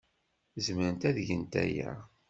Zemrent 0.65 1.07
ad 1.09 1.17
gent 1.27 1.53
aya. 1.63 1.91